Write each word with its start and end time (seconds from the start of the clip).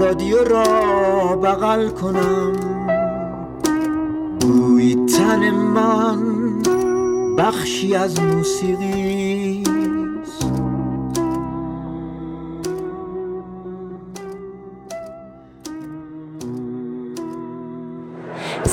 رادیو 0.00 0.44
را 0.44 1.36
بغل 1.36 1.88
کنم. 1.88 2.52
بوی 4.40 5.06
تن 5.06 5.50
من 5.50 6.18
بخشی 7.38 7.94
از 7.94 8.20
موسیقی. 8.20 9.61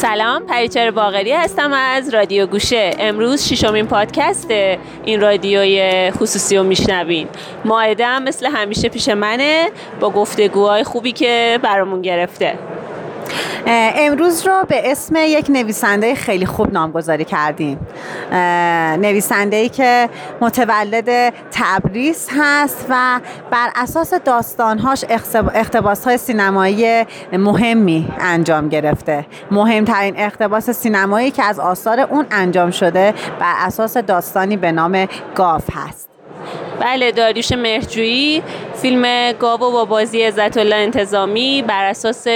سلام 0.02 0.46
پریچر 0.46 0.92
باغری 0.92 1.32
هستم 1.32 1.74
از 1.74 2.14
رادیو 2.14 2.48
گوشه. 2.48 2.92
امروز 3.00 3.48
ششمین 3.48 3.88
پادکست 3.88 4.52
این 5.06 5.22
رادیوی 5.22 6.12
خصوصی 6.12 6.58
رو 6.58 6.64
میشنوین. 6.64 7.28
ماعده 7.66 8.20
مثل 8.20 8.46
همیشه 8.46 8.90
پیش 8.90 9.10
منه 9.10 9.70
با 10.00 10.10
گفتگوهای 10.10 10.84
خوبی 10.84 11.12
که 11.12 11.60
برامون 11.64 12.02
گرفته. 12.02 12.60
امروز 13.68 14.48
رو 14.48 14.64
به 14.68 14.92
اسم 14.92 15.16
یک 15.16 15.46
نویسنده 15.50 16.16
خیلی 16.16 16.46
خوب 16.46 16.74
نامگذاری 16.74 17.26
کردیم. 17.26 17.80
نویسنده 19.02 19.56
ای 19.56 19.70
که 19.70 20.10
متولد 20.42 21.34
تبریز 21.52 22.30
هست 22.38 22.86
و 22.90 23.20
بر 23.52 23.70
اساس 23.76 24.14
داستانهاش 24.14 25.06
اقتباس 25.54 26.06
های 26.06 26.18
سینمایی 26.18 27.06
مهمی 27.34 28.08
انجام 28.20 28.70
گرفته. 28.70 29.26
مهمترین 29.52 30.14
اقتباس 30.18 30.70
سینمایی 30.70 31.32
که 31.32 31.44
از 31.44 31.60
آثار 31.60 32.00
اون 32.00 32.26
انجام 32.32 32.72
شده 32.72 33.14
بر 33.40 33.54
اساس 33.58 33.98
داستانی 33.98 34.58
به 34.58 34.72
نام 34.72 35.08
گاف 35.36 35.64
هست. 35.74 36.10
بله 36.80 37.12
داریوش 37.12 37.52
مهرجویی 37.52 38.44
فیلم 38.82 39.32
گاو 39.32 39.58
با 39.58 39.86
بازی 39.86 40.24
عزت 40.24 40.58
الله 40.58 40.76
انتظامی 40.76 41.62
بر 41.68 41.86
اساس 41.86 42.28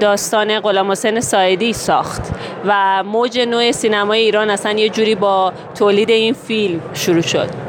داستان 0.00 0.60
غلام 0.60 0.90
حسین 0.90 1.20
سایدی 1.20 1.72
ساخت 1.72 2.22
و 2.64 3.02
موج 3.02 3.38
نوع 3.38 3.72
سینمای 3.72 4.20
ایران 4.20 4.50
اصلا 4.50 4.72
یه 4.72 4.88
جوری 4.88 5.14
با 5.14 5.52
تولید 5.78 6.10
این 6.10 6.34
فیلم 6.34 6.80
شروع 6.94 7.20
شد. 7.20 7.67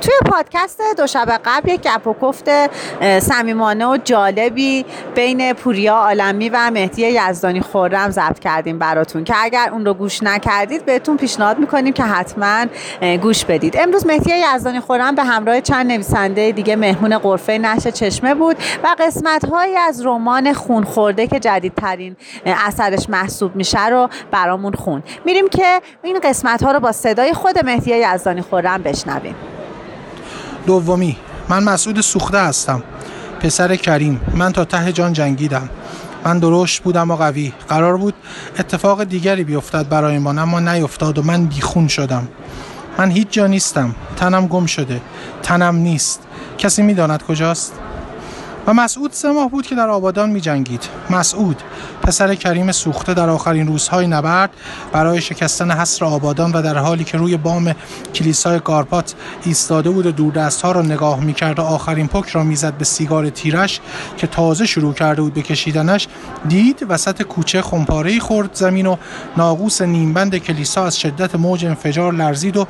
توی 0.00 0.14
پادکست 0.30 0.80
دو 0.96 1.06
شب 1.06 1.40
قبل 1.44 1.68
یک 1.68 1.80
گپ 1.80 2.06
و 2.06 2.12
گفت 2.12 2.50
صمیمانه 3.18 3.86
و 3.86 3.96
جالبی 4.04 4.84
بین 5.14 5.52
پوریا 5.52 5.94
عالمی 5.94 6.48
و 6.48 6.70
مهدی 6.70 7.02
یزدانی 7.02 7.60
خورم 7.60 8.10
ضبط 8.10 8.38
کردیم 8.38 8.78
براتون 8.78 9.24
که 9.24 9.34
اگر 9.38 9.68
اون 9.72 9.84
رو 9.84 9.94
گوش 9.94 10.22
نکردید 10.22 10.84
بهتون 10.84 11.16
پیشنهاد 11.16 11.58
می‌کنیم 11.58 11.92
که 11.92 12.02
حتما 12.02 12.66
گوش 13.22 13.44
بدید. 13.44 13.76
امروز 13.76 14.06
مهدی 14.06 14.32
یزدانی 14.54 14.80
خورم 14.80 15.14
به 15.14 15.24
همراه 15.24 15.60
چند 15.60 15.92
نویسنده 15.92 16.52
دیگه 16.52 16.76
مهمون 16.76 17.18
قرفه 17.18 17.58
نشر 17.58 17.90
چشمه 17.90 18.34
بود 18.34 18.56
و 18.84 18.96
قسمت 18.98 19.44
هایی 19.44 19.76
از 19.76 20.06
رمان 20.06 20.52
خون 20.52 20.84
خورده 20.84 21.26
که 21.26 21.40
جدیدترین 21.40 22.16
اثرش 22.46 23.10
محسوب 23.10 23.56
میشه 23.56 23.86
رو 23.86 24.08
برامون 24.30 24.72
خون. 24.72 25.02
میریم 25.24 25.48
که 25.48 25.80
این 26.02 26.20
قسمت 26.20 26.62
ها 26.62 26.72
رو 26.72 26.80
با 26.80 26.92
صدای 26.92 27.32
خود 27.32 27.64
مهدی 27.64 27.90
یزدانی 27.90 28.42
خورم 28.42 28.82
بشنویم. 28.82 29.34
دومی 30.66 31.16
من 31.48 31.62
مسعود 31.64 32.00
سوخته 32.00 32.38
هستم. 32.38 32.82
پسر 33.40 33.76
کریم 33.76 34.20
من 34.34 34.52
تا 34.52 34.64
ته 34.64 34.92
جان 34.92 35.12
جنگیدم. 35.12 35.68
من 36.24 36.38
درشت 36.38 36.82
بودم 36.82 37.10
و 37.10 37.16
قوی. 37.16 37.52
قرار 37.68 37.96
بود 37.96 38.14
اتفاق 38.58 39.04
دیگری 39.04 39.44
بیفتد 39.44 39.88
برای 39.88 40.18
من 40.18 40.38
اما 40.38 40.60
نیفتاد 40.60 41.18
و 41.18 41.22
من 41.22 41.46
بیخون 41.46 41.88
شدم. 41.88 42.28
من 42.98 43.10
هیچ 43.10 43.28
جا 43.30 43.46
نیستم. 43.46 43.94
تنم 44.16 44.46
گم 44.46 44.66
شده. 44.66 45.00
تنم 45.42 45.76
نیست. 45.76 46.22
کسی 46.58 46.82
می‌داند 46.82 47.22
کجاست؟ 47.22 47.79
مسعود 48.72 49.12
سه 49.12 49.30
ماه 49.30 49.50
بود 49.50 49.66
که 49.66 49.74
در 49.74 49.88
آبادان 49.88 50.30
می 50.30 50.40
جنگید 50.40 50.88
مسعود 51.10 51.62
پسر 52.02 52.34
کریم 52.34 52.72
سوخته 52.72 53.14
در 53.14 53.30
آخرین 53.30 53.66
روزهای 53.66 54.06
نبرد 54.06 54.50
برای 54.92 55.20
شکستن 55.20 55.70
حصر 55.70 56.04
آبادان 56.04 56.52
و 56.52 56.62
در 56.62 56.78
حالی 56.78 57.04
که 57.04 57.18
روی 57.18 57.36
بام 57.36 57.74
کلیسای 58.14 58.60
گارپات 58.64 59.14
ایستاده 59.44 59.90
بود 59.90 60.06
و 60.06 60.12
دوردست 60.12 60.62
ها 60.62 60.72
را 60.72 60.82
نگاه 60.82 61.20
می 61.20 61.34
کرد 61.34 61.58
و 61.58 61.62
آخرین 61.62 62.08
پک 62.08 62.28
را 62.28 62.44
می‌زد 62.44 62.74
به 62.74 62.84
سیگار 62.84 63.30
تیرش 63.30 63.80
که 64.16 64.26
تازه 64.26 64.66
شروع 64.66 64.94
کرده 64.94 65.22
بود 65.22 65.34
به 65.34 65.42
کشیدنش 65.42 66.08
دید 66.48 66.86
وسط 66.88 67.22
کوچه 67.22 67.62
خمپاره 67.62 68.18
خورد 68.18 68.50
زمین 68.54 68.86
و 68.86 68.96
ناقوس 69.36 69.82
نیمبند 69.82 70.36
کلیسا 70.36 70.84
از 70.84 70.98
شدت 70.98 71.34
موج 71.34 71.64
انفجار 71.64 72.14
لرزید 72.14 72.56
و 72.56 72.66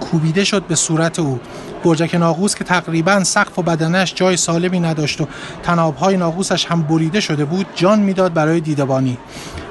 کوبیده 0.00 0.44
شد 0.44 0.62
به 0.66 0.74
صورت 0.74 1.18
او. 1.18 1.40
برجک 1.84 2.14
ناقوس 2.14 2.54
که 2.54 2.64
تقریبا 2.64 3.24
سقف 3.24 3.58
و 3.58 3.62
بدنش 3.62 4.14
جای 4.14 4.36
سالمی 4.36 4.80
نداشت 4.80 5.20
و 5.20 5.26
تنابهای 5.62 6.16
ناقوسش 6.16 6.66
هم 6.66 6.82
بریده 6.82 7.20
شده 7.20 7.44
بود 7.44 7.66
جان 7.74 8.00
می‌داد 8.00 8.32
برای 8.32 8.60
دیدبانی. 8.60 9.18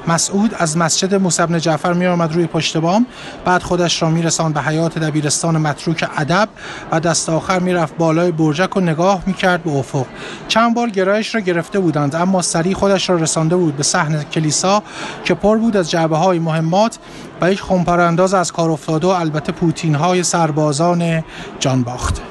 مسعود 0.08 0.54
از 0.58 0.76
مسجد 0.76 1.14
موسی 1.14 1.46
بن 1.46 1.58
جعفر 1.58 1.92
می 1.92 2.06
آمد 2.06 2.32
روی 2.32 2.46
پشت 2.46 2.76
بام. 2.76 3.06
بعد 3.44 3.62
خودش 3.62 4.02
را 4.02 4.10
میرساند 4.10 4.54
به 4.54 4.62
حیات 4.62 4.98
دبیرستان 4.98 5.58
متروک 5.58 6.08
ادب 6.16 6.48
و 6.92 7.00
دست 7.00 7.28
آخر 7.28 7.58
می‌رفت 7.58 7.96
بالای 7.96 8.32
برجک 8.32 8.76
و 8.76 8.80
نگاه 8.80 9.22
می‌کرد 9.26 9.62
به 9.62 9.70
افق. 9.70 10.06
چند 10.48 10.74
بار 10.74 10.90
گرایش 10.90 11.34
را 11.34 11.40
گرفته 11.40 11.78
بودند 11.78 12.14
اما 12.14 12.42
سریع 12.42 12.74
خودش 12.74 13.10
را 13.10 13.16
رسانده 13.16 13.56
بود 13.56 13.76
به 13.76 13.82
صحن 13.82 14.22
کلیسا 14.22 14.82
که 15.24 15.34
پر 15.34 15.58
بود 15.58 15.76
از 15.76 15.90
جعبه 15.90 16.16
های 16.16 16.38
مهمات 16.38 16.98
و 17.40 17.52
یک 17.52 17.60
خمپارانداز 17.60 18.34
از 18.34 18.52
کار 18.52 18.70
افتاده 18.70 19.06
و 19.06 19.10
البته 19.10 19.52
پوتین 19.52 19.94
های 19.94 20.22
سربازان 20.22 21.24
جان 21.60 21.82
باخته 21.82 22.22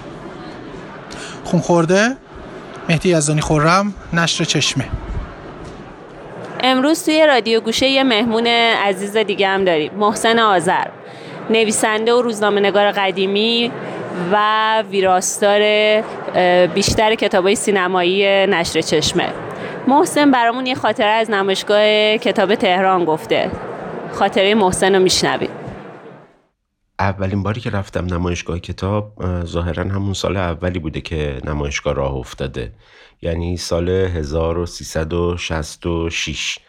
خون 1.44 1.62
خورده 1.62 2.18
مهدی 2.90 3.10
یزدانی 3.10 3.42
خورم 3.42 3.94
نشر 4.14 4.44
چشمه. 4.44 4.86
امروز 6.66 7.06
توی 7.06 7.28
رادیو 7.28 7.60
گوشه 7.60 7.88
یه 7.88 8.04
مهمون 8.04 8.48
عزیز 8.48 9.18
دیگه 9.18 9.48
هم 9.48 9.66
داریم 9.66 9.92
محسن 9.94 10.40
آذر 10.40 10.88
نویسنده 11.50 12.14
و 12.14 12.22
روزنامه 12.22 12.62
نگار 12.62 12.92
قدیمی 12.92 13.72
و 14.32 14.82
ویراستار 14.82 15.62
بیشتر 16.68 17.16
کتابای 17.16 17.56
سینمایی 17.56 18.48
نشر 18.48 18.82
چشمه. 18.82 19.28
محسن 19.88 20.32
برامون 20.32 20.66
یه 20.66 20.76
خاطره 20.76 21.08
از 21.08 21.30
نمایشگاه 21.30 22.18
کتاب 22.18 22.56
تهران 22.56 23.06
گفته. 23.06 23.52
خاطره 24.12 24.56
محسن 24.56 24.96
رو 24.96 25.02
میشنویم 25.02 25.50
اولین 27.04 27.44
باری 27.44 27.62
که 27.62 27.70
رفتم 27.70 28.06
نمایشگاه 28.06 28.60
کتاب 28.60 29.14
ظاهرا 29.46 29.84
همون 29.84 30.14
سال 30.14 30.38
اولی 30.38 30.80
بوده 30.80 31.02
که 31.02 31.42
نمایشگاه 31.46 31.94
راه 31.94 32.14
افتاده. 32.14 32.74
یعنی 33.22 33.58
سال 33.58 33.90
1366 33.90 36.60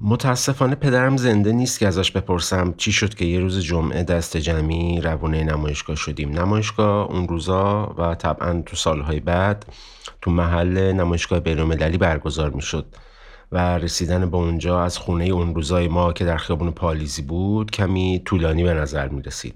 متاسفانه 0.00 0.74
پدرم 0.74 1.16
زنده 1.16 1.52
نیست 1.52 1.78
که 1.78 1.86
ازش 1.86 2.10
بپرسم 2.10 2.74
چی 2.76 2.92
شد 2.92 3.14
که 3.14 3.24
یه 3.24 3.40
روز 3.40 3.64
جمعه 3.64 4.02
دست 4.02 4.36
جمعی 4.36 5.00
روانه 5.00 5.44
نمایشگاه 5.44 5.96
شدیم. 5.96 6.30
نمایشگاه 6.30 7.10
اون 7.10 7.28
روزا 7.28 7.94
و 7.98 8.14
طبعا 8.14 8.62
تو 8.66 8.76
سالهای 8.76 9.20
بعد 9.20 9.66
تو 10.22 10.30
محل 10.30 10.92
نمایشگاه 10.92 11.40
بینالمللی 11.40 11.98
برگزار 11.98 12.50
می‌شد. 12.50 12.86
و 13.52 13.78
رسیدن 13.78 14.30
به 14.30 14.36
اونجا 14.36 14.82
از 14.82 14.98
خونه 14.98 15.24
اون 15.24 15.54
روزای 15.54 15.88
ما 15.88 16.12
که 16.12 16.24
در 16.24 16.36
خیابون 16.36 16.70
پالیزی 16.70 17.22
بود 17.22 17.70
کمی 17.70 18.22
طولانی 18.24 18.64
به 18.64 18.74
نظر 18.74 19.08
می 19.08 19.22
رسید. 19.22 19.54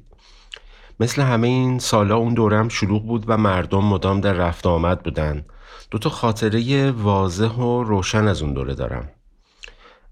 مثل 1.00 1.23
همه 1.23 1.49
این 1.49 1.79
سالا 1.79 2.17
اون 2.17 2.35
دورم 2.35 2.69
شلوغ 2.69 3.06
بود 3.06 3.25
و 3.26 3.37
مردم 3.37 3.85
مدام 3.85 4.20
در 4.20 4.32
رفت 4.32 4.67
آمد 4.67 5.02
بودن. 5.02 5.44
دو 5.91 5.99
تا 5.99 6.11
خاطره 6.11 6.91
واضح 6.91 7.52
و 7.52 7.82
روشن 7.82 8.29
از 8.29 8.43
اون 8.43 8.52
دوره 8.52 8.75
دارم. 8.75 9.08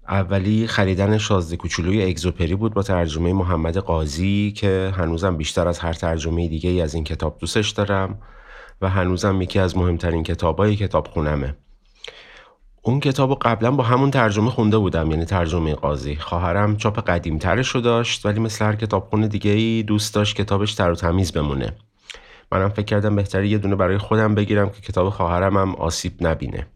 اولی 0.07 0.67
خریدن 0.67 1.17
شازده 1.17 1.57
کوچولوی 1.57 2.03
اگزوپری 2.03 2.55
بود 2.55 2.73
با 2.73 2.83
ترجمه 2.83 3.33
محمد 3.33 3.77
قاضی 3.77 4.53
که 4.57 4.93
هنوزم 4.97 5.37
بیشتر 5.37 5.67
از 5.67 5.79
هر 5.79 5.93
ترجمه 5.93 6.47
دیگه 6.47 6.83
از 6.83 6.93
این 6.93 7.03
کتاب 7.03 7.37
دوستش 7.39 7.69
دارم 7.69 8.19
و 8.81 8.89
هنوزم 8.89 9.41
یکی 9.41 9.59
از 9.59 9.77
مهمترین 9.77 10.23
کتابای 10.23 10.75
کتاب 10.75 11.07
خونمه 11.07 11.55
اون 12.85 12.99
کتاب 12.99 13.29
رو 13.29 13.37
قبلا 13.41 13.71
با 13.71 13.83
همون 13.83 14.11
ترجمه 14.11 14.49
خونده 14.49 14.77
بودم 14.77 15.11
یعنی 15.11 15.25
ترجمه 15.25 15.75
قاضی. 15.75 16.15
خواهرم 16.15 16.77
چاپ 16.77 16.99
قدیم 16.99 17.37
ترش 17.37 17.69
رو 17.69 17.81
داشت 17.81 18.25
ولی 18.25 18.39
مثل 18.39 18.65
هر 18.65 18.75
کتابخونه 18.75 19.27
دیگه 19.27 19.51
ای 19.51 19.83
دوست 19.83 20.15
داشت 20.15 20.35
کتابش 20.35 20.73
تر 20.73 20.91
و 20.91 20.95
تمیز 20.95 21.31
بمونه. 21.31 21.73
منم 22.51 22.69
فکر 22.69 22.85
کردم 22.85 23.15
بهتره 23.15 23.47
یه 23.47 23.57
دونه 23.57 23.75
برای 23.75 23.97
خودم 23.97 24.35
بگیرم 24.35 24.69
که 24.69 24.81
کتاب 24.81 25.09
خواهرم 25.09 25.57
هم 25.57 25.75
آسیب 25.75 26.13
نبینه. 26.21 26.67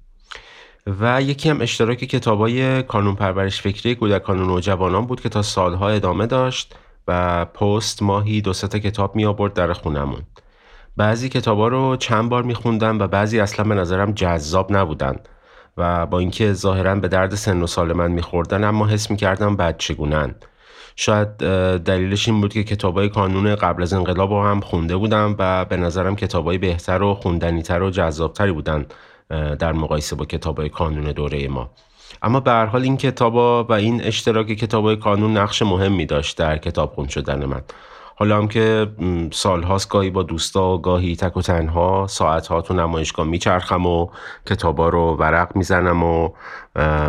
و 1.00 1.22
یکی 1.22 1.50
هم 1.50 1.62
اشتراک 1.62 1.98
کتابای 1.98 2.84
کانون 2.84 3.16
پرورش 3.16 3.62
فکری 3.62 3.96
کودکان 3.96 4.40
و 4.40 4.46
نوجوانان 4.46 5.06
بود 5.06 5.22
که 5.22 5.30
تا 5.30 5.42
سالها 5.42 5.90
ادامه 5.90 6.28
داشت 6.28 6.76
و 7.08 7.46
پست 7.46 8.04
ماهی 8.04 8.42
دو 8.42 8.54
تا 8.54 8.80
کتاب 8.80 9.16
می 9.16 9.26
آورد 9.26 9.54
در 9.54 9.74
خونمون. 9.74 10.22
بعضی 10.98 11.30
کتابا 11.30 11.68
رو 11.68 11.96
چند 11.96 12.30
بار 12.30 12.44
میخوندم 12.44 13.00
و 13.00 13.08
بعضی 13.08 13.40
اصلا 13.40 13.66
به 13.66 13.76
نظرم 13.76 14.12
جذاب 14.12 14.72
نبودن. 14.72 15.16
و 15.78 16.06
با 16.06 16.20
اینکه 16.20 16.54
ظاهرا 16.54 16.96
به 16.96 17.08
درد 17.08 17.36
سن 17.36 17.62
و 17.62 17.68
سال 17.68 17.94
من 17.94 18.12
میخوردن 18.12 18.64
اما 18.64 18.88
حس 18.88 19.12
می‌کردم 19.12 19.56
بچگونن 19.56 20.36
شاید 20.96 21.38
دلیلش 21.78 22.28
این 22.28 22.42
بود 22.42 22.54
که 22.54 22.64
کتابای 22.64 23.10
کانون 23.10 23.56
قبل 23.56 23.84
از 23.84 23.94
انقلاب 23.94 24.32
رو 24.32 24.44
هم 24.44 24.60
خونده 24.60 24.98
بودم 24.98 25.36
و 25.40 25.66
به 25.66 25.78
نظرم 25.78 26.16
کتابای 26.16 26.58
بهتر 26.58 27.02
و 27.02 27.14
خوندنیتر 27.14 27.82
و 27.82 27.90
جذابتری 27.90 28.52
بودن 28.52 28.86
در 29.60 29.74
مقایسه 29.74 30.16
با 30.16 30.26
کتابای 30.26 30.70
کانون 30.70 31.12
دوره 31.12 31.48
ما. 31.48 31.70
اما 32.22 32.40
به 32.40 32.52
هر 32.52 32.66
حال 32.66 32.82
این 32.82 32.98
کتابا 32.98 33.64
و 33.64 33.74
این 33.74 34.04
اشتراک 34.04 34.48
کتابای 34.48 34.96
کانون 34.96 35.38
نقش 35.38 35.62
مهمی 35.62 36.06
داشت 36.06 36.38
در 36.38 36.58
کتاب 36.58 36.94
خون 36.94 37.08
شدن 37.08 37.46
من. 37.46 37.62
حالا 38.20 38.38
هم 38.38 38.48
که 38.48 38.88
سالهاست 39.32 39.90
گاهی 39.90 40.10
با 40.10 40.24
دوستا 40.24 40.74
و 40.74 40.82
گاهی 40.82 41.16
تک 41.16 41.38
و 41.38 41.42
تنها 41.42 42.08
ساعتها 42.10 42.62
تو 42.62 42.74
نمایشگاه 42.74 43.28
میچرخم 43.28 43.86
و 43.86 44.08
کتابا 44.46 44.90
رو 44.90 45.16
ورق 45.16 45.56
می‌زنم 45.56 46.04
و 46.04 46.30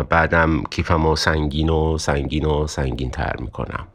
بعدم 0.09 0.63
کیفم 0.63 1.05
و 1.05 1.15
سنگین 1.15 1.69
و 1.69 1.97
سنگین 1.97 2.45
و 2.45 2.67
سنگین 2.67 3.11
تر 3.11 3.35
می‌کنم. 3.39 3.87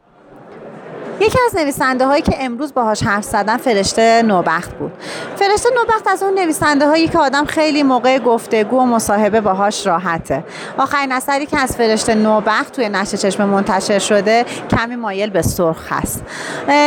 یکی 1.21 1.39
از 1.47 1.57
نویسنده 1.57 2.07
هایی 2.07 2.23
که 2.23 2.37
امروز 2.41 2.75
باهاش 2.75 3.03
حرف 3.03 3.25
زدن 3.25 3.57
فرشته 3.57 4.23
نوبخت 4.23 4.71
بود. 4.75 4.93
فرشته 5.37 5.69
نوبخت 5.77 6.09
از 6.09 6.23
اون 6.23 6.39
نویسنده 6.39 6.87
هایی 6.87 7.09
که 7.09 7.19
آدم 7.19 7.45
خیلی 7.45 7.83
موقع 7.83 8.19
گفتگو 8.19 8.79
و 8.79 8.85
مصاحبه 8.85 9.41
باهاش 9.41 9.87
راحته. 9.87 10.45
آخرین 10.79 11.13
اثری 11.13 11.47
که 11.47 11.59
از 11.59 11.77
فرشته 11.77 12.15
نوبخت 12.15 12.73
توی 12.73 12.89
نشر 12.89 13.17
چشم 13.17 13.45
منتشر 13.45 13.99
شده 13.99 14.45
کمی 14.71 14.97
مایل 14.97 15.31
به 15.31 15.43
سرخ 15.43 15.93
هست. 15.93 16.25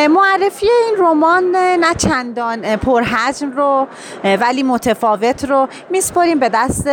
معرفی 0.09 0.67
این 0.85 0.95
رمان 1.05 1.43
نه 1.55 1.93
چندان 1.97 2.75
پرحجم 2.75 3.51
رو 3.51 3.87
ولی 4.23 4.63
متفاوت 4.63 5.45
رو 5.45 5.67
میسپریم 5.89 6.39
به 6.39 6.49
دست 6.49 6.89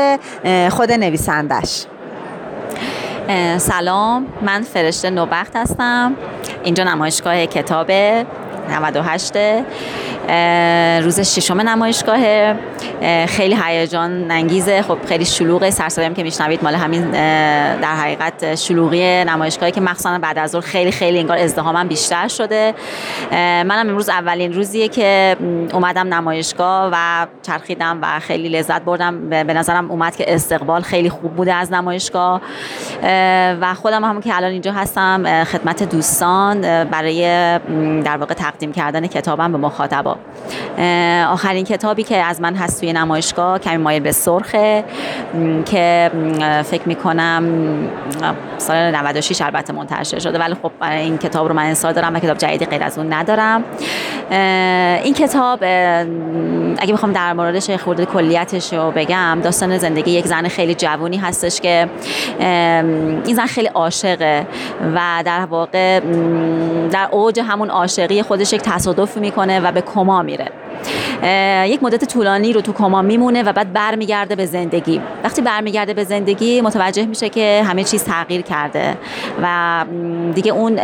خود 0.71 0.93
نویسندش. 0.93 1.87
سلام. 3.59 4.27
من 4.43 4.63
فرشته 4.63 5.11
نوبخت 5.11 5.57
هستم. 5.57 6.17
اینجا 6.65 6.85
نمایشگاه 6.85 7.47
کتاب 7.47 7.91
98 8.71 9.33
روز 11.05 11.21
ششم 11.21 11.61
نمایشگاه 11.61 12.55
خیلی 13.27 13.59
هیجان 13.65 14.31
انگیزه. 14.31 14.83
خب 14.83 14.99
خیلی 15.09 15.25
شلوغه. 15.25 15.71
سرصدایی 15.71 16.15
که 16.15 16.23
میشنوید 16.23 16.65
مال 16.65 16.75
همین 16.75 17.11
در 17.81 17.95
حقیقت 17.95 18.55
شلوغی 18.55 19.25
نمایشگاهی 19.25 19.73
که 19.73 19.81
مخصوصا 19.81 20.19
بعد 20.19 20.39
از 20.39 20.51
ظهر 20.51 20.61
خیلی 20.63 20.93
خیلی 20.93 21.19
انگار 21.19 21.39
ازدهامم 21.39 21.89
بیشتر 21.89 22.29
شده. 22.29 22.75
منم 23.31 23.89
امروز 23.89 24.09
اولین 24.09 24.53
روزیه 24.53 24.89
که 24.89 25.37
اومدم 25.73 26.15
نمایشگاه 26.15 26.91
و 26.93 27.27
چرخیدم 27.43 27.99
و 28.03 28.21
خیلی 28.21 28.49
لذت 28.49 28.83
بردم. 28.83 29.29
به 29.29 29.55
نظرم 29.55 29.91
اومد 29.91 30.17
که 30.17 30.35
استقبال 30.35 30.81
خیلی 30.83 31.11
خوب 31.11 31.35
بوده 31.35 31.55
از 31.55 31.73
نمایشگاه. 31.73 32.41
و 33.61 33.75
خودم 33.75 34.05
هم 34.05 34.21
که 34.21 34.37
الان 34.37 34.51
اینجا 34.51 34.73
هستم 34.73 35.45
خدمت 35.45 35.83
دوستان 35.83 36.61
برای 36.85 37.23
در 38.05 38.17
واقع 38.17 38.35
تقدیم 38.55 38.73
کردن 38.73 39.07
کتابم 39.07 39.53
به 39.53 39.59
مخاطبا. 39.59 40.17
آخرین 41.29 41.65
کتابی 41.65 42.03
که 42.03 42.17
از 42.17 42.41
من 42.41 42.55
هست 42.55 42.81
توی 42.81 42.93
نمایشگاه 42.93 43.59
کمی 43.59 43.77
مایل 43.77 44.03
به 44.03 44.13
سرخه 44.13 44.85
که 45.67 46.11
فکر 46.65 46.83
می‌کنم 46.89 47.45
سال 48.59 48.77
96 48.77 49.43
البته 49.43 49.73
منتشر 49.73 50.19
شده 50.19 50.39
ولی 50.39 50.55
خب 50.55 50.71
این 50.83 51.19
کتاب 51.19 51.49
رو 51.49 51.55
من 51.55 51.67
انصار 51.67 51.93
دارم 51.93 52.15
و 52.15 52.19
کتاب 52.19 52.39
جدیدی 52.39 52.65
غیر 52.65 52.83
از 52.83 52.99
اون 52.99 53.13
ندارم. 53.13 53.65
این 55.05 55.15
کتاب 55.15 55.65
اگه 56.79 56.95
بخوام 56.95 57.13
در 57.13 57.33
موردش 57.33 57.71
خورده 57.71 58.05
کلیتش 58.07 58.73
رو 58.73 58.91
بگم 58.91 59.39
داستان 59.43 59.79
زندگی 59.79 60.11
یک 60.11 60.27
زن 60.27 60.49
خیلی 60.49 60.75
جوونی 60.75 61.17
هستش 61.17 61.61
که 61.61 61.89
این 63.25 63.35
زن 63.35 63.47
خیلی 63.47 63.69
عاشقه 63.69 64.47
و 64.95 65.23
در 65.25 65.45
واقع 65.45 66.01
در 66.91 67.09
اوج 67.11 67.41
همون 67.41 67.71
عاشقی 67.71 68.23
خودش 68.23 68.53
یک 68.53 68.63
تصادف 68.63 69.17
می‌کنه 69.17 69.61
و 69.61 69.73
به 69.73 69.81
کما 69.81 70.23
میره. 70.23 70.64
یک 71.67 71.83
مدت 71.83 72.05
طولانی 72.05 72.53
رو 72.53 72.61
تو 72.61 72.73
کما 72.73 73.03
میمونه 73.03 73.43
و 73.43 73.53
بعد 73.53 73.73
برمیگرده 73.73 74.37
به 74.37 74.47
زندگی. 74.47 75.01
وقتی 75.25 75.43
برمیگرده 75.43 75.95
به 75.95 76.05
زندگی 76.05 76.61
متوجه 76.61 77.07
میشه 77.07 77.29
که 77.29 77.63
همه 77.67 77.85
چیز 77.85 78.05
تغییر 78.05 78.41
کرده 78.41 78.97
و 79.43 79.85
دیگه 80.35 80.53
اون 80.53 80.77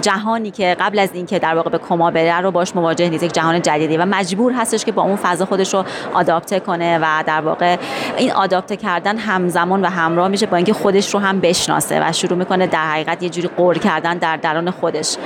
جهانی 0.00 0.50
که 0.50 0.76
قبل 0.80 0.98
از 0.98 1.10
اینکه 1.14 1.38
در 1.38 1.54
واقع 1.54 1.70
به 1.70 1.78
کما 1.78 2.10
بره 2.10 2.40
رو 2.40 2.50
باش 2.50 2.76
مواجه 2.76 3.08
نیست 3.08 3.22
یک 3.24 3.32
جهان 3.32 3.62
جدیدی 3.62 3.96
و 3.96 4.04
مجبور 4.04 4.52
هستش 4.52 4.84
که 4.84 4.92
با 4.92 5.02
اون 5.02 5.16
فضا 5.16 5.44
خودش 5.44 5.74
رو 5.74 5.84
آداپته 6.14 6.60
کنه 6.60 6.98
و 6.98 7.04
در 7.26 7.40
واقع 7.40 7.76
این 8.16 8.32
آداپته 8.32 8.76
کردن 8.76 9.18
همزمان 9.18 9.82
و 9.82 9.86
همراه 9.86 10.28
میشه 10.28 10.46
با 10.46 10.56
اینکه 10.56 10.72
خودش 10.72 11.14
رو 11.14 11.20
هم 11.20 11.40
بشناسه 11.40 12.08
و 12.08 12.12
شروع 12.12 12.38
می‌کنه 12.38 12.66
در 12.66 12.90
حقیقت 12.90 13.22
یه 13.22 13.28
جوری 13.28 13.48
قور 13.48 13.78
کردن 13.78 14.18
در 14.18 14.36
درون 14.36 14.70
خودش. 14.70 15.16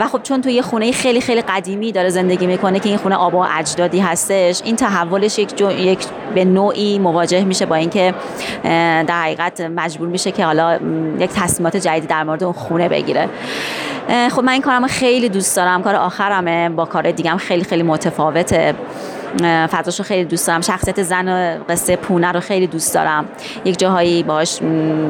و 0.00 0.06
خب 0.12 0.22
چون 0.22 0.42
تو 0.42 0.50
یه 0.50 0.62
خونه 0.62 0.92
خیلی 0.92 1.20
خیلی 1.20 1.42
قدیمی 1.42 1.92
داره 1.92 2.08
زندگی 2.08 2.46
می‌کنه 2.46 2.80
که 2.80 2.88
این 2.88 2.98
خونه 2.98 3.16
آبا 3.16 3.46
اجدادی 3.46 4.00
هستش 4.00 4.62
این 4.64 4.76
تحولش 4.76 5.38
یک, 5.38 5.56
جو، 5.56 5.70
یک 5.70 5.98
به 6.34 6.44
نوعی 6.44 6.98
مواجه 6.98 7.44
میشه 7.44 7.66
با 7.66 7.74
اینکه 7.74 8.14
در 9.06 9.22
حقیقت 9.22 9.60
مجبور 9.60 10.08
میشه 10.08 10.32
که 10.32 10.44
حالا 10.44 10.78
یک 11.18 11.30
تصمیمات 11.30 11.76
جدیدی 11.76 12.06
در 12.06 12.24
مورد 12.24 12.44
اون 12.44 12.52
خونه 12.52 12.88
بگیره. 12.88 13.28
خب 14.08 14.40
من 14.40 14.52
این 14.52 14.62
کارم 14.62 14.86
خیلی 14.86 15.28
دوست 15.28 15.56
دارم 15.56 15.82
کار 15.82 15.94
آخرمه 15.94 16.68
با 16.68 16.84
کار 16.84 17.10
دیگم 17.10 17.36
خیلی 17.36 17.64
خیلی 17.64 17.82
متفاوته. 17.82 18.74
فضاش 19.40 19.98
رو 19.98 20.04
خیلی 20.04 20.24
دوست 20.24 20.46
دارم. 20.46 20.60
شخصیت 20.60 21.02
زن 21.02 21.28
و 21.28 21.64
قصه 21.68 21.96
پونه 21.96 22.32
رو 22.32 22.40
خیلی 22.40 22.66
دوست 22.66 22.94
دارم. 22.94 23.24
یک 23.64 23.78
جاهایی 23.78 24.22
باش 24.22 24.56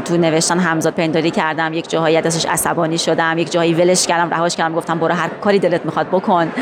تو 0.05 0.17
نوشتن 0.17 0.59
همزاد 0.59 0.95
پنداری 0.95 1.31
کردم. 1.31 1.73
یک 1.73 1.91
جاهایی 1.91 2.21
دستش 2.21 2.47
عصبانی 2.47 2.99
شدم. 2.99 3.39
یک 3.39 3.53
جایی 3.53 3.75
ولش 3.75 4.07
کردم 4.07 4.31
رهاش 4.31 4.57
کردم. 4.57 4.75
گفتم 4.75 4.99
برو 4.99 5.15
هر 5.15 5.29
کاری 5.29 5.59
دلت 5.59 5.85
می‌خواد 5.85 6.07
بکن. 6.09 6.53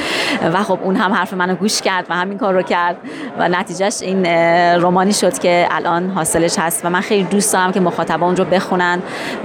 و 0.52 0.62
خب 0.62 0.78
اون 0.82 0.96
هم 0.96 1.12
حرف 1.12 1.32
منو 1.34 1.54
گوش 1.54 1.82
کرد 1.82 2.06
و 2.10 2.14
همین 2.14 2.38
کار 2.38 2.54
رو 2.54 2.62
کرد. 2.62 2.96
و 3.38 3.48
نتیجهش 3.48 4.02
این 4.02 4.26
رومانی 4.80 5.12
شد 5.12 5.38
که 5.38 5.68
الان 5.70 6.10
حاصلش 6.10 6.58
هست. 6.58 6.84
و 6.84 6.90
من 6.90 7.00
خیلی 7.00 7.24
دوست 7.24 7.52
دارم 7.52 7.72
که 7.72 7.80
مخاطبا 7.80 8.26
اون 8.26 8.36
رو 8.36 8.44
بخونن. 8.44 9.02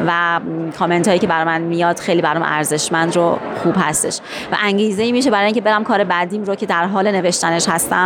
و 0.07 0.39
کامنت 0.79 1.07
هایی 1.07 1.19
که 1.19 1.27
برای 1.27 1.45
من 1.45 1.62
میاد 1.62 2.00
خیلی 2.00 2.22
برام 2.22 2.43
ارزشمند 2.43 3.15
رو 3.15 3.39
خوب 3.63 3.75
هستش. 3.77 4.19
و 4.51 4.55
انگیزه 4.63 5.03
ای 5.03 5.12
میشه 5.12 5.31
برای 5.31 5.45
اینکه 5.45 5.62
برم 5.62 5.84
کار 5.84 6.03
بعدیم 6.03 6.43
رو 6.43 6.55
که 6.55 6.65
در 6.65 6.86
حال 6.86 7.12
نوشتنش 7.12 7.69
هستم. 7.69 8.04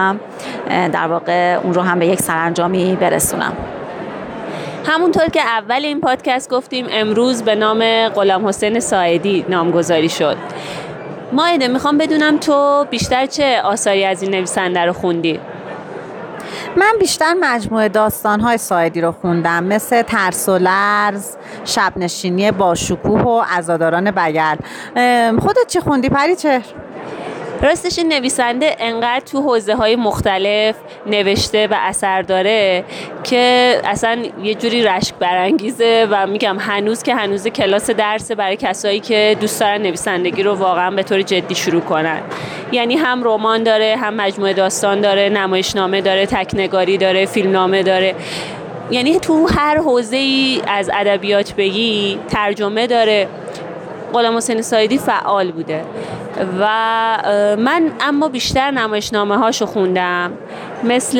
در 0.69 1.07
واقع 1.07 1.59
اون 1.63 1.73
رو 1.73 1.81
هم 1.81 1.99
به 1.99 2.07
یک 2.07 2.21
سرانجامی 2.21 2.95
برسونم 2.95 3.53
همونطور 4.85 5.27
که 5.27 5.41
اول 5.41 5.85
این 5.85 6.01
پادکست 6.01 6.49
گفتیم 6.49 6.85
امروز 6.91 7.43
به 7.43 7.55
نام 7.55 8.09
غلام 8.09 8.47
حسین 8.47 8.79
ساعدی 8.79 9.45
نامگذاری 9.49 10.09
شد 10.09 10.37
مایده 11.33 11.67
می‌خوام 11.67 11.97
بدونم 11.97 12.37
تو 12.37 12.85
بیشتر 12.89 13.25
چه 13.25 13.61
آثاری 13.61 14.05
از 14.05 14.23
این 14.23 14.31
نویسنده 14.31 14.85
رو 14.85 14.93
خوندی؟ 14.93 15.39
من 16.75 16.93
بیشتر 16.99 17.33
مجموعه 17.39 17.89
داستانهای 17.89 18.57
سایدی 18.57 19.01
رو 19.01 19.11
خوندم 19.11 19.63
مثل 19.63 20.01
ترس 20.01 20.49
و 20.49 20.57
لرز 20.57 21.35
شبنشینی 21.65 22.51
با 22.51 22.75
شکوه 22.75 23.21
و 23.21 23.43
ازاداران 23.57 24.11
بگل 24.11 24.55
خودت 25.39 25.67
چی 25.67 25.79
خوندی 25.79 26.09
پریچه؟ 26.09 26.61
راستش 27.61 27.97
این 27.97 28.13
نویسنده 28.13 28.75
انقدر 28.79 29.19
تو 29.19 29.41
حوزه 29.41 29.75
های 29.75 29.95
مختلف 29.95 30.75
نوشته 31.05 31.67
و 31.67 31.75
اثر 31.77 32.21
داره 32.21 32.83
که 33.23 33.75
اصلا 33.83 34.25
یه 34.43 34.55
جوری 34.55 34.83
رشک 34.83 35.13
برانگیزه 35.19 36.07
و 36.11 36.27
میگم 36.27 36.59
هنوز 36.59 37.03
که 37.03 37.15
هنوز 37.15 37.47
کلاس 37.47 37.89
درس 37.89 38.31
برای 38.31 38.55
کسایی 38.55 38.99
که 38.99 39.37
دوست 39.39 39.59
دارن 39.59 39.81
نویسندگی 39.81 40.43
رو 40.43 40.55
واقعا 40.55 40.91
به 40.91 41.03
طور 41.03 41.21
جدی 41.21 41.55
شروع 41.55 41.81
کنن. 41.81 42.21
یعنی 42.71 42.95
هم 42.95 43.23
رمان 43.23 43.63
داره 43.63 43.95
هم 43.97 44.13
مجموعه 44.13 44.53
داستان 44.53 45.01
داره 45.01 45.29
نمایشنامه 45.29 46.01
داره 46.01 46.25
تکنگاری 46.25 46.97
داره 46.97 47.25
فیلمنامه 47.25 47.83
داره. 47.83 48.15
یعنی 48.91 49.19
تو 49.19 49.47
هر 49.47 49.77
حوزه 49.77 50.17
ای 50.17 50.61
از 50.67 50.89
ادبیات 50.93 51.53
بگی 51.53 52.19
ترجمه 52.29 52.87
داره. 52.87 53.27
غلام 54.13 54.37
حسین 54.37 54.61
سایدی 54.61 54.97
فعال 54.97 55.51
بوده. 55.51 55.83
و 56.59 56.67
من 57.57 57.91
اما 58.01 58.27
بیشتر 58.27 58.71
نمایشنامه 58.71 59.37
هاشو 59.37 59.65
خوندم. 59.65 60.31
مثل 60.83 61.19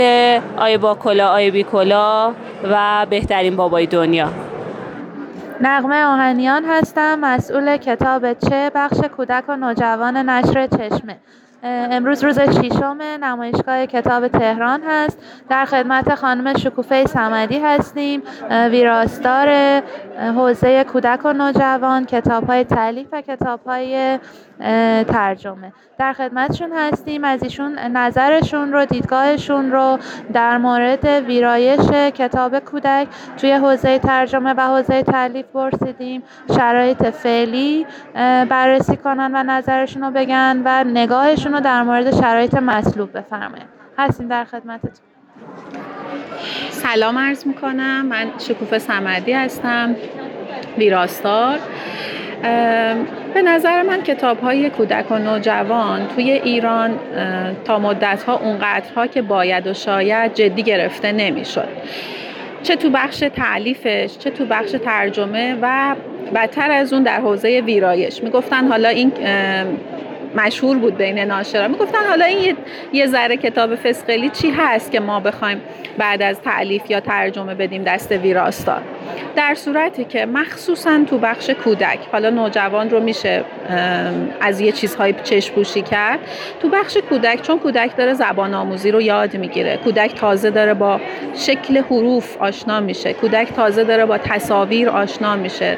آی 0.57 0.77
با 0.77 0.95
کلا 0.95 1.27
آی 1.27 1.51
بی 1.51 1.63
کلا 1.63 2.33
و 2.63 3.05
بهترین 3.09 3.55
بابای 3.55 3.85
دنیا. 3.85 4.29
نقمه 5.61 6.03
آهنیان 6.03 6.65
هستم 6.65 7.19
مسئول 7.19 7.77
کتاب 7.77 8.33
چه 8.33 8.71
بخش 8.75 8.97
کودک 9.17 9.43
و 9.47 9.55
نوجوان 9.55 10.29
نشر 10.29 10.67
چشمه. 10.67 11.17
امروز 11.63 12.23
روز 12.23 12.39
ششم 12.39 12.97
نمایشگاه 13.21 13.85
کتاب 13.85 14.27
تهران 14.27 14.81
هست. 14.87 15.19
در 15.49 15.65
خدمت 15.65 16.15
خانم 16.15 16.57
شکوفه 16.57 17.05
سمدی 17.05 17.59
هستیم 17.59 18.21
ویراستار 18.49 19.49
حوزه 20.35 20.83
کودک 20.83 21.25
و 21.25 21.33
نوجوان 21.33 22.05
کتاب 22.05 22.43
های 22.43 22.63
تعلیف 22.63 23.07
و 23.11 23.21
کتاب 23.21 23.59
های 23.65 24.19
ترجمه. 25.07 25.73
در 25.97 26.13
خدمتشون 26.13 26.71
هستیم. 26.71 27.23
از 27.23 27.43
ایشون 27.43 27.79
نظرشون 27.79 28.73
رو 28.73 28.85
دیدگاهشون 28.85 29.71
رو 29.71 29.97
در 30.33 30.57
مورد 30.57 31.05
ویرایش 31.05 31.79
کتاب 31.91 32.59
کودک 32.59 33.07
توی 33.37 33.51
حوزه 33.51 33.99
ترجمه 33.99 34.53
و 34.57 34.61
حوزه 34.61 35.03
تعلیف 35.03 35.45
پرسیدیم. 35.45 36.23
شرایط 36.55 37.05
فعلی 37.05 37.85
بررسی 38.49 38.97
کنن 38.97 39.31
و 39.35 39.43
نظرشون 39.43 40.03
رو 40.03 40.11
بگن 40.11 40.61
و 40.65 40.83
نگاهشون 40.83 41.48
رو 41.53 41.59
در 41.59 41.83
مورد 41.83 42.21
شرایط 42.21 42.53
مطلوب 42.53 43.17
بفرمایید. 43.17 43.67
هستیم 43.97 44.27
در 44.27 44.43
خدمتتون. 44.43 44.91
سلام 46.69 47.17
عرض 47.17 47.47
می‌کنم. 47.47 48.05
من 48.05 48.27
شکوفه 48.39 48.79
سمدی 48.79 49.33
هستم. 49.33 49.95
ویراستار. 50.77 51.57
به 53.33 53.41
نظر 53.45 53.81
من 53.83 54.01
کتاب 54.01 54.39
های 54.39 54.69
کودک 54.69 55.11
و 55.11 55.17
نوجوان 55.17 56.07
توی 56.07 56.31
ایران 56.31 56.99
تا 57.65 57.79
مدت 57.79 58.23
ها 58.23 58.37
اونقدرها 58.37 59.07
که 59.07 59.21
باید 59.21 59.67
و 59.67 59.73
شاید 59.73 60.33
جدی 60.33 60.63
گرفته 60.63 61.11
نمی‌شد. 61.11 61.67
چه 62.63 62.75
تو 62.75 62.89
بخش 62.89 63.23
تعلیفش 63.35 64.17
چه 64.17 64.29
تو 64.29 64.45
بخش 64.45 64.71
ترجمه 64.71 65.57
و 65.61 65.95
بدتر 66.35 66.71
از 66.71 66.93
اون 66.93 67.03
در 67.03 67.19
حوزه 67.19 67.61
ویرایش. 67.65 68.23
می‌گفتن 68.23 68.67
حالا 68.67 68.89
این 68.89 69.11
مشهور 70.35 70.77
بود 70.77 70.97
بین 70.97 71.19
ناشرا. 71.19 71.67
می‌گفتن 71.67 72.07
حالا 72.09 72.25
این 72.25 72.57
یه 72.93 73.07
ذره 73.07 73.37
کتاب 73.37 73.75
فسقلی 73.75 74.29
چی 74.29 74.49
هست 74.51 74.91
که 74.91 74.99
ما 74.99 75.19
بخوایم 75.19 75.61
بعد 75.97 76.21
از 76.21 76.41
تعلیف 76.41 76.91
یا 76.91 76.99
ترجمه 76.99 77.55
بدیم 77.55 77.83
دست 77.83 78.11
ویراستار؟ 78.11 78.81
در 79.35 79.55
صورتی 79.55 80.03
که 80.05 80.25
مخصوصا 80.25 80.99
تو 81.09 81.17
بخش 81.17 81.49
کودک 81.49 81.99
حالا 82.11 82.29
نوجوان 82.29 82.89
رو 82.89 82.99
میشه 82.99 83.43
از 84.41 84.61
یه 84.61 84.71
چیزهای 84.71 85.13
چشپوشی 85.23 85.81
کرد. 85.81 86.19
تو 86.59 86.69
بخش 86.69 86.97
کودک 87.09 87.41
چون 87.41 87.59
کودک 87.59 87.95
داره 87.97 88.13
زبان 88.13 88.53
آموزی 88.53 88.91
رو 88.91 89.01
یاد 89.01 89.37
می‌گیره. 89.37 89.77
کودک 89.77 90.15
تازه 90.15 90.49
داره 90.49 90.73
با 90.73 90.99
شکل 91.35 91.77
حروف 91.77 92.37
آشنا 92.37 92.79
میشه. 92.79 93.13
کودک 93.13 93.53
تازه 93.53 93.83
داره 93.83 94.05
با 94.05 94.17
تصاویر 94.17 94.89
آشنا 94.89 95.35
میشه. 95.35 95.77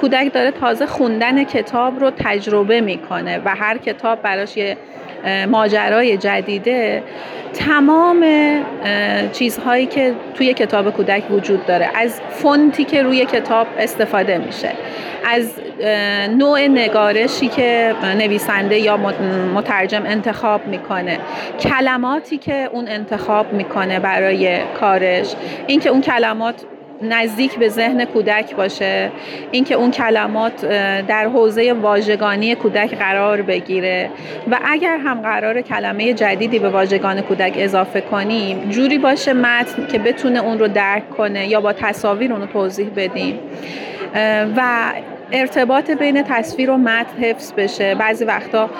کودک 0.00 0.32
داره 0.32 0.50
تازه 0.50 0.86
خوندن 0.86 1.44
کتاب 1.44 2.00
رو 2.00 2.10
تجربه 2.10 2.80
می‌کنه 2.80 3.38
و 3.44 3.54
هر 3.54 3.78
کتاب 3.78 4.22
براش 4.22 4.56
یه 4.56 4.76
ماجرای 5.48 6.16
جدیده 6.16 7.02
تمام 7.54 8.24
چیزهایی 9.32 9.86
که 9.86 10.14
توی 10.34 10.54
کتاب 10.54 10.90
کودک 10.90 11.30
وجود 11.30 11.66
داره 11.66 11.90
از 11.94 12.20
فونتی 12.30 12.84
که 12.84 13.02
روی 13.02 13.26
کتاب 13.26 13.66
استفاده 13.78 14.38
میشه 14.38 14.70
از 15.34 15.52
نوع 16.38 16.60
نگارشی 16.66 17.48
که 17.48 17.94
نویسنده 18.18 18.78
یا 18.78 18.96
مترجم 19.54 20.02
انتخاب 20.06 20.66
می‌کنه 20.66 21.18
کلماتی 21.60 22.38
که 22.38 22.68
اون 22.72 22.88
انتخاب 22.88 23.52
می‌کنه 23.52 24.00
برای 24.00 24.58
کارش 24.80 25.34
اینکه 25.66 25.88
اون 25.88 26.00
کلمات 26.00 26.64
نزدیک 27.02 27.58
به 27.58 27.68
ذهن 27.68 28.04
کودک 28.04 28.54
باشه. 28.56 29.10
اینکه 29.50 29.74
اون 29.74 29.90
کلمات 29.90 30.64
در 31.06 31.26
حوزه 31.26 31.72
واژگانی 31.72 32.54
کودک 32.54 32.98
قرار 32.98 33.42
بگیره. 33.42 34.10
و 34.50 34.58
اگر 34.64 34.96
هم 34.96 35.20
قرار 35.20 35.62
کلمه 35.62 36.12
جدیدی 36.12 36.58
به 36.58 36.68
واژگان 36.68 37.20
کودک 37.20 37.52
اضافه 37.56 38.00
کنیم 38.00 38.68
جوری 38.70 38.98
باشه 38.98 39.32
متن 39.32 39.86
که 39.86 39.98
بتونه 39.98 40.40
اون 40.40 40.58
رو 40.58 40.68
درک 40.68 41.10
کنه 41.10 41.46
یا 41.46 41.60
با 41.60 41.72
تصاویر 41.72 42.32
اون 42.32 42.40
رو 42.40 42.46
توضیح 42.46 42.90
بدیم. 42.96 43.38
و 44.56 44.62
ارتباط 45.32 45.90
بین 45.90 46.22
تصویر 46.22 46.70
و 46.70 46.76
متن 46.76 47.22
حفظ 47.22 47.52
بشه. 47.52 47.94
بعضی 47.94 48.24
وقتا 48.24 48.70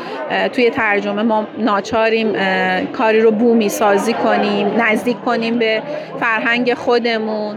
توی 0.53 0.71
ترجمه 0.71 1.23
ما 1.23 1.47
ناچاریم 1.59 2.33
کاری 2.93 3.21
رو 3.21 3.31
بومی 3.31 3.69
سازی 3.69 4.13
کنیم 4.13 4.83
نزدیک 4.83 5.21
کنیم 5.21 5.59
به 5.59 5.83
فرهنگ 6.21 6.75
خودمون. 6.75 7.57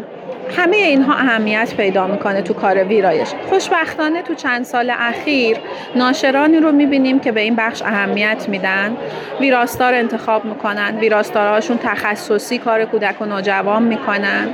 همه 0.57 0.77
اینها 0.77 1.13
اهمیت 1.13 1.73
پیدا 1.77 2.07
می‌کنه 2.07 2.41
تو 2.41 2.53
کار 2.53 2.83
ویرایش. 2.83 3.27
خوشبختانه 3.49 4.21
تو 4.21 4.33
چند 4.33 4.65
سال 4.65 4.93
اخیر 4.99 5.57
ناشرانی 5.95 6.57
رو 6.57 6.71
می‌بینیم 6.71 7.19
که 7.19 7.31
به 7.31 7.41
این 7.41 7.55
بخش 7.55 7.81
اهمیت 7.81 8.45
میدن. 8.47 8.97
ویراستار 9.39 9.93
انتخاب 9.93 10.45
می‌کنن 10.45 10.97
ویراستارهاشون 10.99 11.77
تخصصی 11.77 12.57
کار 12.57 12.85
کودک 12.85 13.21
و 13.21 13.25
نوجوان 13.25 13.83
می‌کنن. 13.83 14.47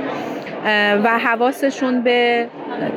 و 1.04 1.18
حواسشون 1.18 2.02
به 2.02 2.46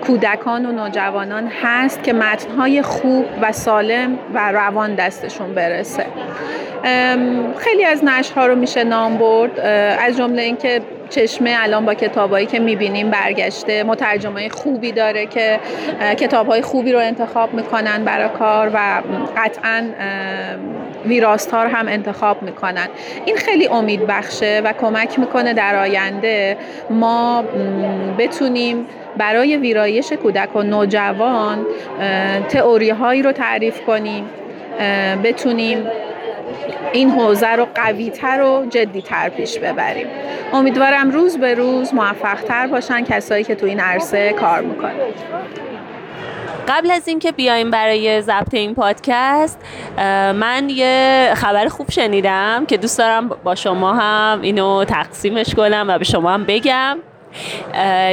کودکان 0.07 0.65
و 0.65 0.71
نوجوانان 0.71 1.51
هست 1.63 2.03
که 2.03 2.13
متنهای 2.13 2.81
خوب 2.81 3.25
و 3.41 3.51
سالم 3.51 4.19
و 4.33 4.51
روان 4.51 4.95
دستشون 4.95 5.53
برسه. 5.53 6.05
خیلی 7.57 7.85
از 7.85 8.03
نشرها 8.03 8.45
رو 8.47 8.55
میشه 8.55 8.83
نام 8.83 9.17
برد. 9.17 9.59
از 9.99 10.17
جمله 10.17 10.41
اینکه 10.41 10.81
چشمه 11.09 11.55
الان 11.59 11.85
با 11.85 11.93
کتابایی 11.93 12.45
که 12.45 12.59
می‌بینیم 12.59 13.09
برگشته. 13.09 13.83
مترجمای 13.83 14.49
خوبی 14.49 14.91
داره 14.91 15.25
که 15.25 15.59
کتابهای 16.17 16.61
خوبی 16.61 16.91
رو 16.91 16.99
انتخاب 16.99 17.53
می‌کنن 17.53 18.03
برای 18.03 18.29
کار 18.29 18.71
و 18.73 19.01
قطعا 19.37 19.83
ویراستار 21.05 21.67
هم 21.67 21.87
انتخاب 21.87 22.43
می‌کنن. 22.43 22.87
این 23.25 23.35
خیلی 23.35 23.67
امید 23.67 24.07
بخشه 24.07 24.61
و 24.65 24.73
کمک 24.73 25.19
می‌کنه 25.19 25.53
در 25.53 25.75
آینده 25.75 26.57
ما 26.89 27.43
بتونیم 28.17 28.85
برای 29.17 29.57
ویرایش 29.57 30.13
کودک 30.13 30.55
و 30.55 30.63
نوجوان 30.63 31.65
تئوری 32.49 32.89
هایی 32.89 33.21
رو 33.21 33.31
تعریف 33.31 33.81
کنیم 33.81 34.25
بتونیم 35.23 35.87
این 36.93 37.09
حوزه 37.09 37.49
رو 37.49 37.67
قویتر 37.75 38.41
و 38.41 38.65
جدیتر 38.69 39.29
پیش 39.29 39.59
ببریم. 39.59 40.07
امیدوارم 40.53 41.11
روز 41.11 41.37
به 41.37 41.53
روز 41.53 41.93
موفقتر 41.93 42.67
باشن 42.67 43.01
کسایی 43.01 43.43
که 43.43 43.55
تو 43.55 43.65
این 43.65 43.79
عرصه 43.79 44.33
کار 44.33 44.61
می‌کنن. 44.61 44.91
قبل 46.67 46.91
از 46.91 47.07
اینکه 47.07 47.31
بیایم 47.31 47.71
برای 47.71 48.21
ضبط 48.21 48.53
این 48.53 48.75
پادکست 48.75 49.59
من 50.35 50.69
یه 50.69 51.33
خبر 51.35 51.67
خوب 51.67 51.91
شنیدم 51.91 52.65
که 52.67 52.77
دوست 52.77 52.97
دارم 52.97 53.29
با 53.43 53.55
شما 53.55 53.93
هم 53.93 54.41
اینو 54.41 54.83
تقسیمش 54.83 55.55
کنم 55.55 55.85
و 55.87 55.97
به 55.97 56.03
شما 56.03 56.31
هم 56.31 56.43
بگم. 56.43 56.97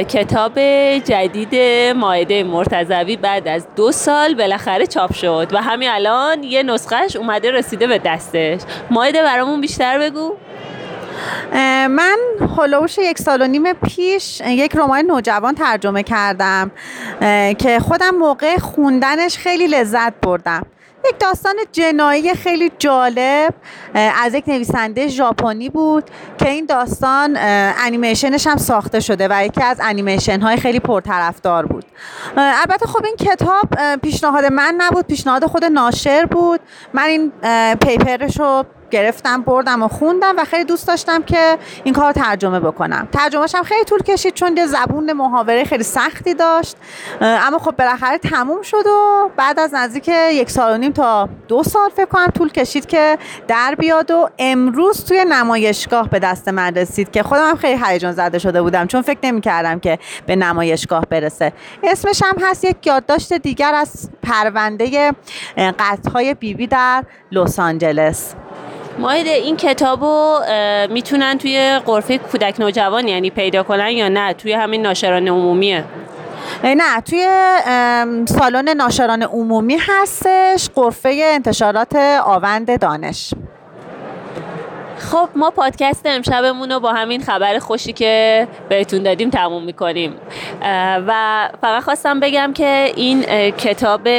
کتاب 0.09 0.59
جدید 0.99 1.55
مایده 1.95 2.43
مرتضوی 2.43 3.17
بعد 3.17 3.47
از 3.47 3.67
دو 3.75 3.91
سال 3.91 4.35
بالاخره 4.35 4.87
چاپ 4.87 5.13
شد 5.13 5.47
و 5.51 5.61
همین 5.61 5.89
الان 5.89 6.43
یه 6.43 6.63
نسخهش 6.63 7.15
اومده 7.15 7.51
رسیده 7.51 7.87
به 7.87 7.97
دستش. 7.97 8.59
مایده 8.91 9.23
برامون 9.23 9.61
بیشتر 9.61 9.99
بگو. 9.99 10.33
من 11.89 12.17
هلوش 12.57 12.97
یک 12.97 13.17
سال 13.17 13.41
و 13.41 13.47
نیم 13.47 13.73
پیش 13.73 14.41
یک 14.45 14.75
رمان 14.75 15.05
نوجوان 15.05 15.55
ترجمه 15.55 16.03
کردم 16.03 16.71
که 17.57 17.79
خودم 17.79 18.15
موقع 18.15 18.57
خوندنش 18.57 19.37
خیلی 19.37 19.67
لذت 19.67 20.13
بردم. 20.21 20.65
یک 21.05 21.19
داستان 21.19 21.55
جنایی 21.71 22.33
خیلی 22.33 22.71
جالب 22.79 23.53
از 23.93 24.33
یک 24.33 24.47
نویسنده 24.47 25.07
ژاپنی 25.07 25.69
بود 25.69 26.03
که 26.37 26.49
این 26.49 26.65
داستان 26.65 27.37
انیمیشنش 27.85 28.47
هم 28.47 28.57
ساخته 28.57 28.99
شده 28.99 29.27
و 29.31 29.45
یکی 29.45 29.63
از 29.63 29.79
انیمیشن 29.83 30.39
های 30.39 30.57
خیلی 30.57 30.79
پرطرفدار 30.79 31.65
بود. 31.65 31.85
البته 32.37 32.87
خب 32.87 33.05
این 33.05 33.15
کتاب 33.15 33.95
پیشنهاد 34.01 34.45
من 34.45 34.75
نبود 34.77 35.07
پیشنهاد 35.07 35.45
خود 35.45 35.65
ناشر 35.65 36.25
بود. 36.25 36.59
من 36.93 37.03
این 37.03 37.31
پیپرش 37.75 38.39
رو 38.39 38.65
گرفتم 38.91 39.41
بردم 39.41 39.83
و 39.83 39.87
خوندم 39.87 40.33
و 40.37 40.43
خیلی 40.43 40.63
دوست 40.63 40.87
داشتم 40.87 41.23
که 41.23 41.57
این 41.83 41.93
کار 41.93 42.13
ترجمه 42.13 42.59
بکنم. 42.59 43.07
ترجمهش 43.11 43.55
هم 43.55 43.63
خیلی 43.63 43.83
طول 43.83 43.99
کشید 43.99 44.33
چون 44.33 44.57
یه 44.57 44.65
زبون 44.65 45.13
محاوره 45.13 45.63
خیلی 45.63 45.83
سختی 45.83 46.33
داشت. 46.33 46.77
اما 47.21 47.59
خب 47.59 47.71
بالاخره 47.71 48.17
تموم 48.17 48.61
شد 48.61 48.87
و 48.87 49.29
بعد 49.37 49.59
از 49.59 49.73
نزدیک 49.73 50.07
یک 50.07 50.49
سال 50.51 50.73
و 50.73 50.77
نیم 50.77 50.91
تا 50.91 51.29
دو 51.47 51.63
سال 51.63 51.89
فکر 51.89 52.05
کنم 52.05 52.27
طول 52.27 52.49
کشید 52.49 52.85
که 52.85 53.17
در 53.47 53.75
بیاد 53.75 54.11
و 54.11 54.29
امروز 54.39 55.05
توی 55.05 55.25
نمایشگاه 55.29 56.09
به 56.09 56.19
دست 56.19 56.47
من 56.47 56.75
رسید 56.75 57.11
که 57.11 57.23
خودم 57.23 57.49
هم 57.49 57.55
خیلی 57.55 57.81
هیجان 57.85 58.11
زده 58.11 58.39
شده 58.39 58.61
بودم 58.61 58.87
چون 58.87 59.01
فکر 59.01 59.19
نمی 59.23 59.41
کردم 59.41 59.79
که 59.79 59.99
به 60.25 60.35
نمایشگاه 60.35 61.05
برسه. 61.09 61.53
اسمش 61.83 62.23
هم 62.23 62.35
هست 62.41 62.63
یک 62.63 62.87
یادداشت 62.87 63.33
دیگر 63.33 63.73
از 63.75 64.09
پرونده 64.23 65.11
قتل‌های 65.57 66.33
بیبی 66.33 66.67
در 66.67 67.03
لس 67.31 67.59
آنجلس. 67.59 68.35
ماهد 68.99 69.27
این 69.27 69.57
کتاب 69.57 70.03
رو 70.03 70.39
می‌تونن 70.89 71.37
توی 71.37 71.79
قرفه 71.85 72.17
کودک 72.17 72.59
نوجوان 72.59 73.07
یعنی 73.07 73.29
پیدا 73.29 73.63
کنن 73.63 73.89
یا 73.89 74.09
نه؟ 74.09 74.33
توی 74.33 74.53
همین 74.53 74.81
ناشران 74.81 75.27
عمومیه. 75.27 75.83
نه 76.63 77.01
توی 77.01 77.27
سالن 78.25 78.69
ناشران 78.69 79.23
عمومی 79.23 79.77
هستش 79.87 80.69
قرفه 80.75 81.21
انتشارات 81.23 81.95
آوند 82.25 82.79
دانش. 82.79 83.33
خب 84.97 85.29
ما 85.35 85.49
پادکست 85.49 86.05
امشبمون 86.05 86.71
رو 86.71 86.79
با 86.79 86.93
همین 86.93 87.23
خبر 87.23 87.59
خوشی 87.59 87.93
که 87.93 88.47
بهتون 88.69 89.03
دادیم 89.03 89.29
تموم 89.29 89.63
می‌کنیم. 89.63 90.13
و 91.07 91.49
فقط 91.61 91.83
خواستم 91.83 92.19
بگم 92.19 92.53
که 92.53 92.91
این 92.95 93.23
کتاب 93.51 94.09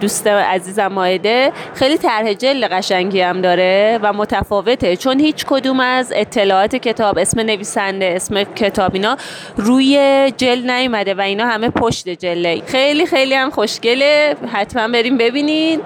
دوست 0.00 0.26
عزیزم 0.26 0.86
مایده 0.86 1.52
خیلی 1.74 1.98
طرح 1.98 2.32
جل 2.32 2.68
قشنگی 2.68 3.20
هم 3.20 3.40
داره 3.40 3.98
و 4.02 4.12
متفاوته. 4.12 4.96
چون 4.96 5.20
هیچ 5.20 5.46
کدوم 5.46 5.80
از 5.80 6.12
اطلاعات 6.16 6.76
کتاب 6.76 7.18
اسم 7.18 7.40
نویسنده 7.40 8.12
اسم 8.16 8.44
کتاب 8.44 8.94
اینا 8.94 9.16
روی 9.56 10.32
جل 10.36 10.70
نیومده 10.70 11.14
و 11.14 11.20
اینا 11.20 11.46
همه 11.46 11.68
پشت 11.68 12.08
جله 12.08 12.62
خیلی 12.66 13.06
خیلی 13.06 13.34
هم 13.34 13.50
خوشگله. 13.50 14.36
حتما 14.52 14.88
بریم 14.88 15.18
ببینید 15.18 15.80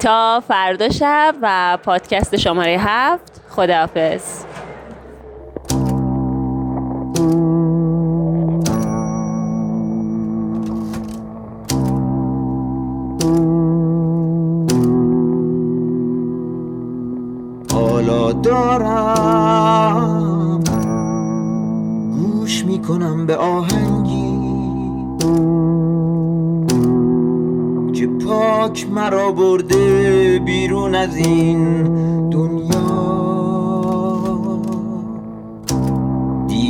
تا 0.00 0.42
فردا 0.48 0.88
شب 0.88 1.34
و 1.42 1.78
پادکست 1.84 2.36
شماره 2.36 2.76
هفت. 2.80 3.33
خداحافظ. 3.56 4.44
حالا 17.72 18.32
دارم. 18.32 19.84
گوش 22.16 22.64
می‌کنم 22.64 23.26
به 23.26 23.36
آهنگی. 23.36 24.34
که 27.92 28.06
پاک 28.06 28.86
مرا 28.90 29.32
برده 29.32 30.38
بیرون 30.38 30.94
از 30.94 31.16
این 31.16 31.94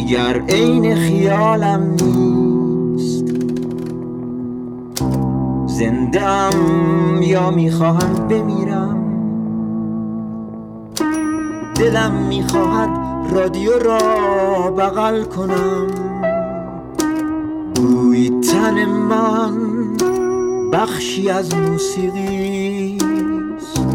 دیگر 0.04 0.42
عین 0.49 0.94
خیالم 0.94 1.96
نیست. 2.02 3.25
زندم 5.66 6.50
یا 7.23 7.50
می‌خواهم 7.50 8.28
بمیرم؟ 8.28 9.04
دلم 11.75 12.12
می‌خواهد 12.28 12.90
رادیو 13.30 13.70
را 13.78 13.99
بغل 14.70 15.25
کنم. 15.25 15.87
بوی 17.75 18.30
تن 18.40 18.84
من 18.84 19.54
بخشی 20.73 21.30
از 21.30 21.54
موسیقی 21.54 22.99
است. 23.56 23.93